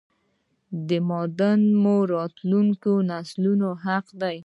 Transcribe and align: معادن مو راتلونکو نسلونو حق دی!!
معادن 1.07 1.61
مو 1.81 1.95
راتلونکو 2.13 2.93
نسلونو 3.09 3.69
حق 3.83 4.05
دی!! 4.21 4.37